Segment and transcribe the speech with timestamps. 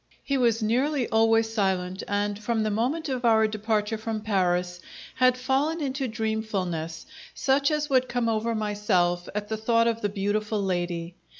[0.23, 4.79] He was nearly always silent, and, from the moment of our departure from Paris,
[5.13, 10.09] had fallen into dreamfulness, such as would come over myself at the thought of the
[10.09, 11.13] beautiful lady.